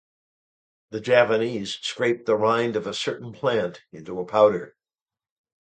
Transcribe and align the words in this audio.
The 0.89 0.99
Javanese 0.99 1.75
scrape 1.75 2.25
the 2.25 2.35
rind 2.35 2.75
of 2.75 2.87
a 2.87 2.93
certain 2.95 3.31
plant 3.33 3.83
into 3.91 4.19
a 4.19 4.25
powder. 4.25 4.75